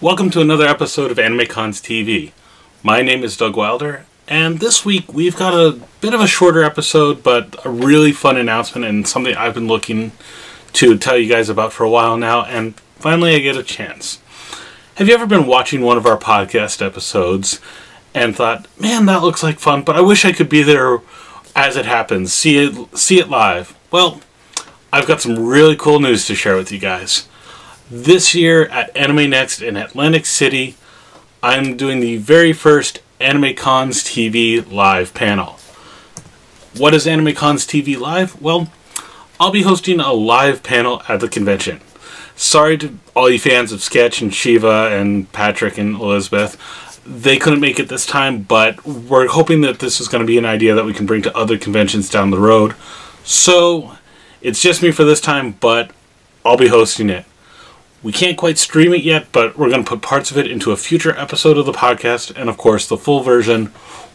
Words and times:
Welcome 0.00 0.30
to 0.30 0.40
another 0.40 0.68
episode 0.68 1.10
of 1.10 1.16
AnimeCons 1.16 1.82
TV. 1.82 2.30
My 2.84 3.02
name 3.02 3.24
is 3.24 3.36
Doug 3.36 3.56
Wilder, 3.56 4.06
and 4.28 4.60
this 4.60 4.84
week 4.84 5.12
we've 5.12 5.34
got 5.34 5.54
a 5.54 5.80
bit 6.00 6.14
of 6.14 6.20
a 6.20 6.28
shorter 6.28 6.62
episode, 6.62 7.24
but 7.24 7.56
a 7.66 7.68
really 7.68 8.12
fun 8.12 8.36
announcement 8.36 8.86
and 8.86 9.08
something 9.08 9.34
I've 9.34 9.54
been 9.54 9.66
looking 9.66 10.12
to 10.74 10.96
tell 10.96 11.18
you 11.18 11.28
guys 11.28 11.48
about 11.48 11.72
for 11.72 11.82
a 11.82 11.90
while 11.90 12.16
now, 12.16 12.44
and 12.44 12.78
finally 13.00 13.34
I 13.34 13.40
get 13.40 13.56
a 13.56 13.64
chance. 13.64 14.20
Have 14.94 15.08
you 15.08 15.14
ever 15.14 15.26
been 15.26 15.48
watching 15.48 15.80
one 15.80 15.96
of 15.96 16.06
our 16.06 16.16
podcast 16.16 16.80
episodes 16.80 17.60
and 18.14 18.36
thought, 18.36 18.68
man, 18.80 19.06
that 19.06 19.22
looks 19.22 19.42
like 19.42 19.58
fun, 19.58 19.82
but 19.82 19.96
I 19.96 20.00
wish 20.00 20.24
I 20.24 20.30
could 20.30 20.48
be 20.48 20.62
there 20.62 21.00
as 21.56 21.74
it 21.74 21.86
happens, 21.86 22.32
see 22.32 22.56
it, 22.56 22.96
see 22.96 23.18
it 23.18 23.28
live? 23.28 23.76
Well, 23.90 24.20
I've 24.92 25.08
got 25.08 25.20
some 25.20 25.44
really 25.44 25.74
cool 25.74 25.98
news 25.98 26.24
to 26.28 26.36
share 26.36 26.54
with 26.54 26.70
you 26.70 26.78
guys. 26.78 27.26
This 27.90 28.34
year 28.34 28.66
at 28.66 28.94
AnimeNEXT 28.94 29.66
in 29.66 29.78
Atlantic 29.78 30.26
City, 30.26 30.76
I'm 31.42 31.74
doing 31.74 32.00
the 32.00 32.18
very 32.18 32.52
first 32.52 33.00
AnimeCons 33.18 34.04
TV 34.04 34.70
live 34.70 35.14
panel. 35.14 35.58
What 36.76 36.92
is 36.92 37.06
AnimeCons 37.06 37.64
TV 37.64 37.98
live? 37.98 38.42
Well, 38.42 38.70
I'll 39.40 39.52
be 39.52 39.62
hosting 39.62 40.00
a 40.00 40.12
live 40.12 40.62
panel 40.62 41.02
at 41.08 41.20
the 41.20 41.30
convention. 41.30 41.80
Sorry 42.36 42.76
to 42.76 42.98
all 43.16 43.30
you 43.30 43.38
fans 43.38 43.72
of 43.72 43.82
Sketch 43.82 44.20
and 44.20 44.34
Shiva 44.34 44.90
and 44.92 45.32
Patrick 45.32 45.78
and 45.78 45.94
Elizabeth. 45.94 46.58
They 47.06 47.38
couldn't 47.38 47.60
make 47.60 47.80
it 47.80 47.88
this 47.88 48.04
time, 48.04 48.42
but 48.42 48.84
we're 48.84 49.28
hoping 49.28 49.62
that 49.62 49.78
this 49.78 49.98
is 49.98 50.08
going 50.08 50.20
to 50.20 50.26
be 50.26 50.36
an 50.36 50.44
idea 50.44 50.74
that 50.74 50.84
we 50.84 50.92
can 50.92 51.06
bring 51.06 51.22
to 51.22 51.34
other 51.34 51.56
conventions 51.56 52.10
down 52.10 52.32
the 52.32 52.38
road. 52.38 52.74
So, 53.24 53.96
it's 54.42 54.60
just 54.60 54.82
me 54.82 54.90
for 54.90 55.04
this 55.04 55.22
time, 55.22 55.52
but 55.52 55.90
I'll 56.44 56.58
be 56.58 56.68
hosting 56.68 57.08
it. 57.08 57.24
We 58.02 58.12
can't 58.12 58.38
quite 58.38 58.58
stream 58.58 58.92
it 58.92 59.02
yet, 59.02 59.26
but 59.32 59.58
we're 59.58 59.70
going 59.70 59.82
to 59.82 59.88
put 59.88 60.02
parts 60.02 60.30
of 60.30 60.38
it 60.38 60.50
into 60.50 60.70
a 60.70 60.76
future 60.76 61.16
episode 61.16 61.58
of 61.58 61.66
the 61.66 61.72
podcast, 61.72 62.34
and 62.36 62.48
of 62.48 62.56
course, 62.56 62.86
the 62.86 62.96
full 62.96 63.20
version 63.20 63.72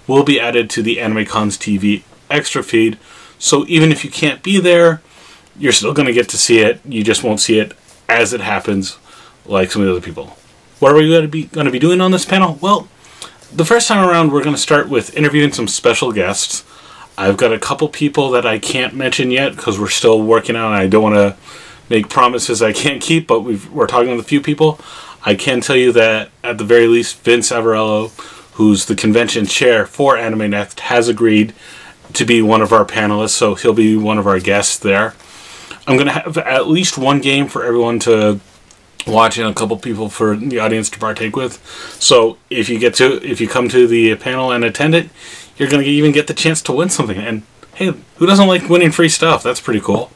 will 0.08 0.24
be 0.24 0.40
added 0.40 0.70
to 0.72 0.82
the 0.82 0.98
AnimeCons 0.98 1.58
TV 1.58 2.04
extra 2.30 2.64
feed. 2.64 2.98
So 3.40 3.66
even 3.68 3.92
if 3.92 4.06
you 4.06 4.10
can't 4.10 4.42
be 4.42 4.60
there, 4.60 5.02
you're 5.58 5.74
still 5.74 5.94
going 5.94 6.08
to 6.08 6.14
get 6.14 6.30
to 6.30 6.38
see 6.38 6.60
it. 6.60 6.80
You 6.86 7.04
just 7.04 7.24
won't 7.24 7.42
see 7.42 7.60
it 7.60 7.74
as 8.08 8.32
it 8.32 8.42
happens, 8.42 8.98
like 9.46 9.72
some 9.72 9.82
of 9.82 9.88
the 9.88 9.92
other 9.92 10.02
people. 10.02 10.38
What 10.80 10.94
are 10.94 10.96
we 10.96 11.10
going 11.10 11.24
to 11.24 11.28
be 11.28 11.46
going 11.46 11.66
to 11.66 11.72
be 11.72 11.80
doing 11.80 12.02
on 12.02 12.12
this 12.12 12.26
panel? 12.26 12.58
Well, 12.62 12.88
the 13.52 13.66
first 13.66 13.88
time 13.88 14.08
around, 14.08 14.32
we're 14.32 14.44
going 14.44 14.56
to 14.56 14.62
start 14.62 14.90
with 14.90 15.16
interviewing 15.16 15.52
some 15.52 15.68
special 15.68 16.12
guests. 16.12 16.64
I've 17.18 17.38
got 17.38 17.54
a 17.54 17.60
couple 17.60 17.88
people 17.90 18.32
that 18.32 18.46
I 18.46 18.58
can't 18.60 18.96
mention 18.96 19.30
yet 19.30 19.56
because 19.56 19.80
we're 19.80 19.90
still 19.90 20.22
working 20.22 20.56
on. 20.56 20.72
I 20.72 20.88
don't 20.88 21.04
want 21.04 21.16
to 21.16 21.38
make 21.90 22.10
promises 22.10 22.62
I 22.62 22.74
can't 22.74 23.02
keep, 23.02 23.28
but 23.28 23.42
we 23.42 23.60
are 23.76 23.88
talking 23.88 24.12
with 24.12 24.20
a 24.20 24.28
few 24.28 24.42
people. 24.42 24.80
I 25.26 25.36
can 25.36 25.62
tell 25.62 25.76
you 25.76 25.92
that 25.94 26.30
at 26.44 26.58
the 26.58 26.64
very 26.64 26.88
least, 26.88 27.22
Vince 27.22 27.52
Avarello, 27.52 28.12
who's 28.54 28.86
the 28.86 28.96
convention 28.96 29.46
chair 29.46 29.86
for 29.86 30.16
AnimeNEXT, 30.16 30.82
has 30.82 31.08
agreed 31.08 31.54
to 32.14 32.26
be 32.26 32.42
one 32.42 32.62
of 32.62 32.72
our 32.72 32.86
panelists, 32.86 33.30
so 33.30 33.56
he'll 33.56 33.74
be 33.74 33.96
one 33.96 34.18
of 34.18 34.28
our 34.28 34.40
guests 34.40 34.78
there. 34.78 35.16
I'm 35.88 35.96
going 35.96 36.08
to 36.08 36.14
have 36.14 36.38
at 36.38 36.68
least 36.68 36.98
one 36.98 37.20
game 37.20 37.48
for 37.48 37.64
everyone 37.64 38.00
to 38.00 38.40
watch 39.06 39.38
and 39.38 39.48
a 39.48 39.54
couple 39.54 39.78
people 39.78 40.10
for 40.10 40.36
the 40.36 40.60
audience 40.60 40.90
to 40.92 41.00
partake 41.00 41.36
with. 41.36 41.64
So 42.00 42.38
if 42.50 42.70
you 42.70 42.80
get 42.80 42.94
to 42.96 43.22
if 43.26 43.42
you 43.42 43.48
come 43.48 43.68
to 43.70 43.88
the 43.88 44.16
panel 44.16 44.52
and 44.52 44.64
attend 44.64 44.96
it, 44.96 45.10
you're 45.58 45.70
going 45.70 45.84
to 45.84 45.90
even 45.90 46.12
get 46.12 46.28
the 46.28 46.34
chance 46.34 46.62
to 46.64 46.72
win 46.72 46.90
something. 46.90 47.18
And 47.18 47.44
hey, 47.76 47.94
who 48.18 48.26
doesn't 48.26 48.48
like 48.48 48.70
winning 48.70 48.92
free 48.92 49.10
stuff? 49.10 49.44
That's 49.44 49.60
pretty 49.60 49.82
cool. 49.82 50.12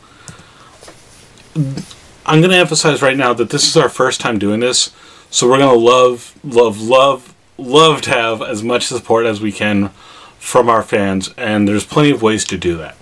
I'm 1.58 2.42
going 2.42 2.52
to 2.52 2.58
emphasize 2.58 3.02
right 3.02 3.18
now 3.18 3.34
that 3.34 3.50
this 3.50 3.68
is 3.68 3.76
our 3.76 3.90
first 3.90 4.22
time 4.22 4.38
doing 4.38 4.60
this, 4.60 4.92
so 5.32 5.50
we're 5.50 5.58
going 5.58 5.74
to 5.74 5.86
love, 5.86 6.38
love, 6.44 6.80
love, 6.80 7.34
love 7.58 8.02
to 8.04 8.12
have 8.12 8.44
as 8.44 8.62
much 8.62 8.86
support 8.86 9.26
as 9.26 9.42
we 9.42 9.52
can 9.52 9.90
from 10.38 10.70
our 10.70 10.84
fans, 10.84 11.34
and 11.36 11.68
there's 11.68 11.84
plenty 11.84 12.12
of 12.12 12.22
ways 12.22 12.46
to 12.46 12.58
do 12.60 12.78
that. 12.78 12.96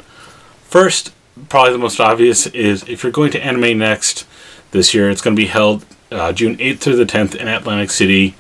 First, 0.64 1.12
probably 1.50 1.74
the 1.74 1.80
most 1.80 2.00
obvious 2.00 2.48
is 2.48 2.88
if 2.88 3.04
you're 3.04 3.12
going 3.12 3.32
to 3.32 3.40
AnimeNEXT 3.42 4.24
this 4.72 4.94
year, 4.94 5.10
it's 5.10 5.22
going 5.22 5.36
to 5.36 5.42
be 5.42 5.48
held 5.48 5.86
uh, 6.12 6.32
June 6.32 6.56
8th 6.56 6.80
through 6.80 6.96
the 6.96 7.06
10th 7.06 7.36
in 7.36 7.50
Atlantic 7.50 7.92
City. 7.92 8.36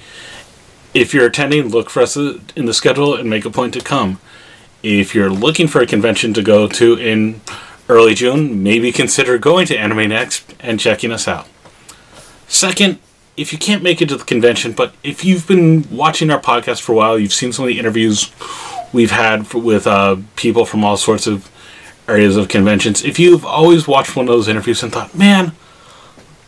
If 0.94 1.14
you're 1.14 1.26
attending, 1.26 1.70
look 1.70 1.90
for 1.90 2.02
us 2.02 2.16
in 2.16 2.66
the 2.66 2.74
schedule 2.74 3.16
and 3.16 3.30
make 3.30 3.44
a 3.44 3.50
point 3.50 3.74
to 3.74 3.82
come. 3.82 4.22
If 4.82 5.14
you're 5.14 5.30
looking 5.30 5.68
for 5.68 5.82
a 5.82 5.86
convention 5.86 6.34
to 6.36 6.42
go 6.42 6.70
to 6.70 6.94
in 6.94 7.42
early 7.88 8.16
June, 8.16 8.64
maybe 8.64 8.92
consider 8.92 9.38
going 9.38 9.68
to 9.68 9.76
AnimeNEXT 9.76 10.56
and 10.60 10.80
checking 10.80 11.12
us 11.12 11.28
out. 11.28 11.48
Second, 12.48 13.00
if 13.38 13.52
you 13.52 13.60
can't 13.60 13.84
make 13.84 14.02
it 14.02 14.10
to 14.10 14.18
the 14.18 14.24
convention, 14.24 14.72
but 14.72 14.94
if 15.04 15.26
you've 15.26 15.48
been 15.48 15.88
watching 15.90 16.30
our 16.30 16.40
podcast 16.40 16.82
for 16.82 16.94
a 16.94 16.96
while, 16.96 17.20
you've 17.20 17.34
seen 17.34 17.52
some 17.52 17.66
of 17.66 17.70
the 17.70 17.80
interviews 17.80 18.32
we've 18.94 19.12
had 19.12 19.46
for, 19.46 19.60
with 19.60 19.86
uh, 19.86 20.16
people 20.36 20.66
from 20.66 20.84
all 20.84 20.98
sorts 20.98 21.28
of 21.28 21.50
areas 22.08 22.38
of 22.38 22.48
conventions. 22.48 23.04
If 23.04 23.20
you've 23.20 23.46
always 23.46 23.88
watched 23.88 24.16
one 24.16 24.28
of 24.28 24.34
those 24.34 24.48
interviews 24.48 24.82
and 24.84 24.92
thought, 24.92 25.16
man, 25.16 25.52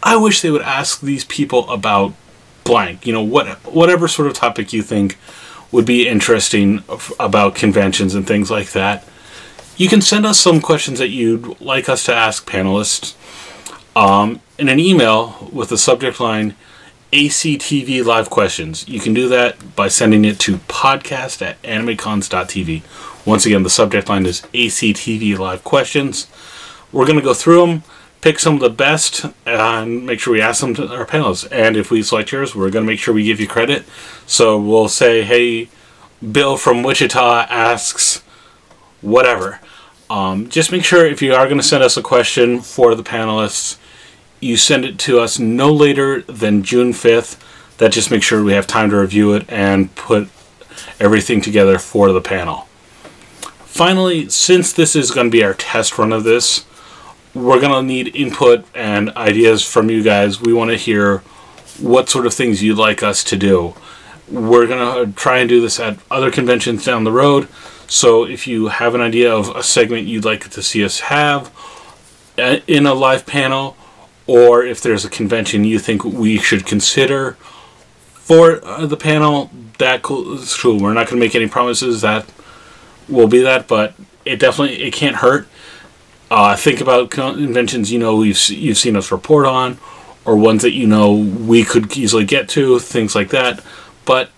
I 0.01 0.15
wish 0.15 0.41
they 0.41 0.51
would 0.51 0.61
ask 0.61 1.01
these 1.01 1.25
people 1.25 1.69
about 1.69 2.13
blank, 2.63 3.05
you 3.05 3.13
know, 3.13 3.23
what 3.23 3.47
whatever 3.65 4.07
sort 4.07 4.27
of 4.27 4.33
topic 4.33 4.71
you 4.71 4.81
think 4.81 5.17
would 5.71 5.85
be 5.85 6.07
interesting 6.07 6.83
about 7.19 7.55
conventions 7.55 8.15
and 8.15 8.25
things 8.25 8.49
like 8.49 8.71
that 8.71 9.03
you 9.77 9.87
can 9.87 10.01
send 10.01 10.25
us 10.25 10.39
some 10.39 10.59
questions 10.59 10.97
that 10.97 11.09
you'd 11.09 11.61
like 11.61 11.87
us 11.87 12.03
to 12.05 12.13
ask 12.13 12.49
panelists 12.49 13.15
um, 13.95 14.41
in 14.57 14.69
an 14.69 14.79
email 14.79 15.49
with 15.53 15.69
the 15.69 15.77
subject 15.77 16.19
line 16.19 16.55
ACTV 17.13 18.03
Live 18.03 18.29
Questions. 18.29 18.87
You 18.89 18.99
can 18.99 19.13
do 19.13 19.29
that 19.29 19.75
by 19.75 19.87
sending 19.87 20.25
it 20.25 20.39
to 20.41 20.57
podcast 20.57 21.41
at 21.45 21.61
animecons.tv. 21.61 22.81
Once 23.25 23.45
again, 23.45 23.63
the 23.63 23.69
subject 23.69 24.09
line 24.09 24.25
is 24.25 24.41
ACTV 24.53 25.37
Live 25.37 25.63
Questions. 25.63 26.27
We're 26.91 27.05
going 27.05 27.19
to 27.19 27.23
go 27.23 27.35
through 27.35 27.67
them, 27.67 27.83
pick 28.21 28.39
some 28.39 28.55
of 28.55 28.61
the 28.61 28.69
best, 28.69 29.25
and 29.45 30.05
make 30.05 30.19
sure 30.19 30.33
we 30.33 30.41
ask 30.41 30.61
them 30.61 30.73
to 30.75 30.87
our 30.87 31.05
panelists. 31.05 31.47
And 31.51 31.77
if 31.77 31.91
we 31.91 32.01
select 32.01 32.31
yours, 32.31 32.55
we're 32.55 32.71
going 32.71 32.85
to 32.85 32.91
make 32.91 32.99
sure 32.99 33.13
we 33.13 33.23
give 33.23 33.39
you 33.39 33.47
credit. 33.47 33.85
So 34.25 34.59
we'll 34.59 34.89
say, 34.89 35.23
hey, 35.23 35.69
Bill 36.31 36.57
from 36.57 36.81
Wichita 36.81 37.45
asks 37.49 38.06
whatever. 39.01 39.59
Um, 40.09 40.49
just 40.49 40.71
make 40.71 40.83
sure 40.83 41.05
if 41.05 41.21
you 41.21 41.33
are 41.33 41.45
going 41.45 41.57
to 41.57 41.63
send 41.63 41.83
us 41.83 41.97
a 41.97 42.01
question 42.01 42.61
for 42.61 42.95
the 42.95 43.03
panelists, 43.03 43.77
you 44.39 44.55
send 44.55 44.85
it 44.85 44.99
to 44.99 45.19
us 45.19 45.39
no 45.39 45.71
later 45.73 46.21
than 46.21 46.63
June 46.63 46.93
5th. 46.93 47.39
That 47.77 47.91
just 47.91 48.09
makes 48.09 48.25
sure 48.25 48.43
we 48.43 48.53
have 48.53 48.67
time 48.67 48.89
to 48.91 48.97
review 48.97 49.33
it 49.33 49.45
and 49.49 49.93
put 49.95 50.29
everything 50.99 51.41
together 51.41 51.77
for 51.77 52.11
the 52.11 52.21
panel. 52.21 52.67
Finally, 53.65 54.29
since 54.29 54.73
this 54.73 54.95
is 54.95 55.11
going 55.11 55.27
to 55.27 55.31
be 55.31 55.43
our 55.43 55.53
test 55.53 55.97
run 55.97 56.11
of 56.11 56.23
this, 56.23 56.65
we're 57.35 57.59
going 57.59 57.73
to 57.73 57.83
need 57.83 58.15
input 58.15 58.65
and 58.73 59.11
ideas 59.11 59.63
from 59.63 59.89
you 59.89 60.01
guys. 60.01 60.41
We 60.41 60.53
want 60.53 60.71
to 60.71 60.77
hear 60.77 61.19
what 61.79 62.09
sort 62.09 62.25
of 62.25 62.33
things 62.33 62.63
you'd 62.63 62.77
like 62.77 63.03
us 63.03 63.23
to 63.25 63.35
do. 63.35 63.75
We're 64.29 64.65
going 64.65 65.05
to 65.05 65.13
try 65.13 65.37
and 65.37 65.47
do 65.47 65.61
this 65.61 65.79
at 65.79 65.99
other 66.09 66.31
conventions 66.31 66.83
down 66.83 67.03
the 67.03 67.11
road. 67.11 67.47
So 67.87 68.25
if 68.25 68.47
you 68.47 68.67
have 68.67 68.95
an 68.95 69.01
idea 69.01 69.33
of 69.33 69.55
a 69.55 69.63
segment 69.63 70.07
you'd 70.07 70.25
like 70.25 70.49
to 70.49 70.61
see 70.61 70.83
us 70.83 70.99
have 71.01 71.51
uh, 72.37 72.59
in 72.67 72.85
a 72.85 72.93
live 72.93 73.25
panel, 73.25 73.77
or 74.27 74.63
if 74.65 74.81
there's 74.81 75.05
a 75.05 75.09
convention 75.09 75.63
you 75.63 75.79
think 75.79 76.03
we 76.03 76.37
should 76.37 76.65
consider 76.65 77.33
for 78.13 78.63
uh, 78.65 78.85
the 78.85 78.97
panel, 78.97 79.49
that 79.77 80.01
is 80.09 80.55
cool. 80.55 80.79
We're 80.79 80.93
not 80.93 81.07
going 81.07 81.19
to 81.19 81.25
make 81.25 81.33
any 81.33 81.47
promises 81.47 82.01
that 82.01 82.25
will 83.07 83.27
be 83.27 83.39
that, 83.39 83.69
but 83.69 83.93
it 84.25 84.37
definitely 84.39 84.83
it 84.83 84.93
can't 84.93 85.17
hurt. 85.17 85.47
Uh, 86.29 86.57
think 86.57 86.81
about 86.81 87.09
conventions 87.09 87.89
you 87.89 87.99
know 87.99 88.21
you've 88.21 88.49
you've 88.49 88.77
seen 88.77 88.97
us 88.97 89.13
report 89.13 89.45
on, 89.45 89.77
or 90.25 90.35
ones 90.35 90.61
that 90.63 90.73
you 90.73 90.87
know 90.87 91.13
we 91.13 91.63
could 91.63 91.95
easily 91.95 92.25
get 92.25 92.49
to, 92.49 92.79
things 92.79 93.15
like 93.15 93.29
that. 93.29 93.63
But 94.03 94.29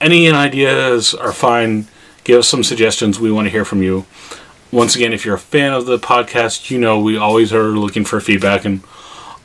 any 0.00 0.28
ideas 0.28 1.14
are 1.14 1.32
fine 1.32 1.86
give 2.26 2.40
us 2.40 2.48
some 2.48 2.64
suggestions. 2.64 3.20
We 3.20 3.30
want 3.30 3.46
to 3.46 3.50
hear 3.50 3.64
from 3.64 3.82
you. 3.82 4.04
Once 4.72 4.96
again, 4.96 5.12
if 5.12 5.24
you're 5.24 5.36
a 5.36 5.38
fan 5.38 5.72
of 5.72 5.86
the 5.86 5.96
podcast, 5.96 6.70
you 6.70 6.78
know 6.78 6.98
we 6.98 7.16
always 7.16 7.52
are 7.52 7.68
looking 7.68 8.04
for 8.04 8.20
feedback 8.20 8.64
and 8.64 8.82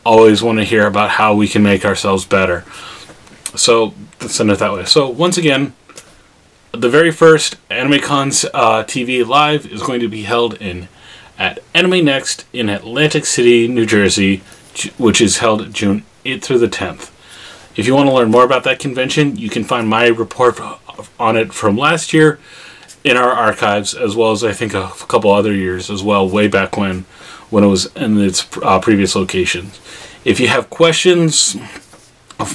always 0.03 0.41
want 0.41 0.57
to 0.57 0.65
hear 0.65 0.87
about 0.87 1.11
how 1.11 1.35
we 1.35 1.47
can 1.47 1.61
make 1.61 1.85
ourselves 1.85 2.25
better. 2.25 2.65
So 3.55 3.93
send 4.21 4.49
it 4.49 4.57
that 4.57 4.73
way. 4.73 4.85
So 4.85 5.07
once 5.07 5.37
again, 5.37 5.75
the 6.71 6.89
very 6.89 7.11
first 7.11 7.55
AnimeCons 7.69 8.49
uh, 8.51 8.83
TV 8.83 9.25
live 9.25 9.67
is 9.67 9.83
going 9.83 9.99
to 9.99 10.07
be 10.07 10.23
held 10.23 10.55
in 10.55 10.87
at 11.37 11.59
AnimeNEXT 11.75 12.45
in 12.51 12.67
Atlantic 12.67 13.25
City, 13.25 13.67
New 13.67 13.85
Jersey, 13.85 14.37
which 14.97 15.21
is 15.21 15.37
held 15.37 15.71
June 15.71 16.03
8th 16.25 16.41
through 16.41 16.59
the 16.59 16.67
10th. 16.67 17.11
If 17.75 17.85
you 17.85 17.93
want 17.93 18.09
to 18.09 18.15
learn 18.15 18.31
more 18.31 18.43
about 18.43 18.63
that 18.63 18.79
convention, 18.79 19.37
you 19.37 19.49
can 19.49 19.63
find 19.63 19.87
my 19.87 20.07
report 20.07 20.59
on 21.19 21.37
it 21.37 21.53
from 21.53 21.77
last 21.77 22.13
year 22.13 22.39
in 23.03 23.17
our 23.17 23.31
archives, 23.31 23.93
as 23.93 24.15
well 24.15 24.31
as 24.31 24.43
I 24.43 24.53
think 24.53 24.73
a 24.73 24.89
couple 25.07 25.31
other 25.31 25.53
years 25.53 25.89
as 25.89 26.03
well, 26.03 26.27
way 26.27 26.47
back 26.47 26.77
when, 26.77 27.01
when 27.49 27.63
it 27.63 27.67
was 27.67 27.87
in 27.95 28.19
its 28.19 28.45
uh, 28.57 28.79
previous 28.79 29.15
locations. 29.15 29.79
If 30.23 30.39
you 30.39 30.47
have 30.47 30.69
questions 30.69 31.57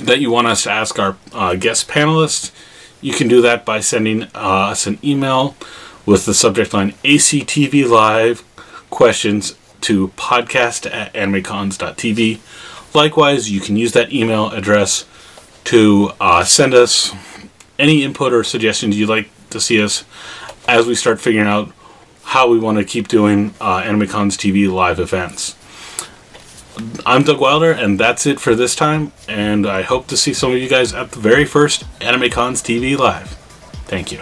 that 0.02 0.20
you 0.20 0.30
want 0.30 0.46
us 0.46 0.64
to 0.64 0.70
ask 0.70 0.98
our 0.98 1.16
uh, 1.32 1.54
guest 1.56 1.88
panelists, 1.88 2.52
you 3.00 3.12
can 3.12 3.28
do 3.28 3.40
that 3.42 3.64
by 3.64 3.80
sending 3.80 4.24
uh, 4.24 4.70
us 4.70 4.86
an 4.86 4.98
email 5.02 5.56
with 6.04 6.26
the 6.26 6.34
subject 6.34 6.72
line 6.72 6.92
ACTV 7.04 7.88
Live 7.88 8.44
questions 8.90 9.56
to 9.82 10.08
podcast 10.08 10.90
at 10.90 11.12
animecons.tv. 11.12 12.40
Likewise, 12.94 13.50
you 13.50 13.60
can 13.60 13.76
use 13.76 13.92
that 13.92 14.12
email 14.12 14.50
address 14.50 15.04
to 15.64 16.12
uh, 16.20 16.44
send 16.44 16.72
us 16.72 17.12
any 17.78 18.04
input 18.04 18.32
or 18.32 18.44
suggestions 18.44 18.98
you'd 18.98 19.08
like 19.08 19.30
to 19.50 19.60
see 19.60 19.82
us 19.82 20.04
as 20.68 20.86
we 20.86 20.94
start 20.94 21.20
figuring 21.20 21.46
out 21.46 21.72
how 22.22 22.48
we 22.48 22.58
want 22.58 22.78
to 22.78 22.84
keep 22.84 23.08
doing 23.08 23.54
uh, 23.60 23.82
AnimeCons 23.82 24.36
TV 24.36 24.70
live 24.70 24.98
events. 24.98 25.56
I'm 27.06 27.22
Doug 27.22 27.40
Wilder, 27.40 27.72
and 27.72 27.98
that's 27.98 28.26
it 28.26 28.40
for 28.40 28.54
this 28.54 28.74
time. 28.74 29.12
And 29.28 29.66
I 29.66 29.82
hope 29.82 30.08
to 30.08 30.16
see 30.16 30.34
some 30.34 30.52
of 30.52 30.58
you 30.58 30.68
guys 30.68 30.92
at 30.92 31.12
the 31.12 31.20
very 31.20 31.44
first 31.44 31.84
AnimeCons 32.00 32.62
TV 32.62 32.98
live. 32.98 33.30
Thank 33.86 34.12
you. 34.12 34.20